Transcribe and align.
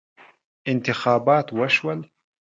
انتخابات 0.65 1.53
وشول. 1.53 2.09